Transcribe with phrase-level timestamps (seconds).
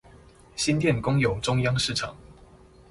[0.55, 2.11] 新店公有中央市場